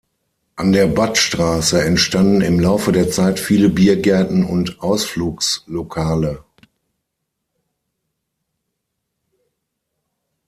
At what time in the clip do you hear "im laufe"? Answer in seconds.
2.41-2.91